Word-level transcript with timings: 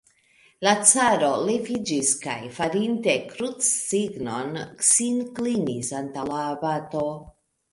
La 0.67 0.71
caro 0.91 1.27
leviĝis 1.49 2.13
kaj, 2.23 2.37
farinte 2.55 3.15
krucsignon, 3.33 4.51
sin 4.91 5.23
klinis 5.37 5.93
antaŭ 6.03 6.25
la 6.33 6.41
abato. 6.57 7.07